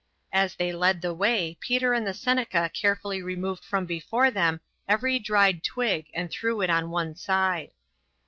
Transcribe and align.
As 0.33 0.55
they 0.55 0.71
led 0.73 1.03
the 1.03 1.13
way 1.13 1.57
Peter 1.59 1.93
and 1.93 2.07
the 2.07 2.13
Seneca 2.15 2.71
carefully 2.73 3.21
removed 3.21 3.63
from 3.63 3.85
before 3.85 4.31
them 4.31 4.59
every 4.87 5.19
dried 5.19 5.63
twig 5.63 6.07
and 6.15 6.31
threw 6.31 6.61
it 6.61 6.71
on 6.71 6.89
one 6.89 7.13
side. 7.15 7.69